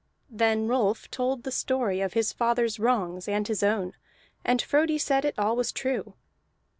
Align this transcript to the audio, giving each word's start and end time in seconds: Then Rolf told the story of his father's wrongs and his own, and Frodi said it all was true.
Then 0.31 0.67
Rolf 0.67 1.11
told 1.11 1.43
the 1.43 1.51
story 1.51 2.01
of 2.01 2.13
his 2.13 2.33
father's 2.33 2.79
wrongs 2.79 3.27
and 3.27 3.47
his 3.47 3.61
own, 3.61 3.93
and 4.43 4.59
Frodi 4.59 4.97
said 4.97 5.25
it 5.25 5.35
all 5.37 5.55
was 5.55 5.71
true. 5.71 6.15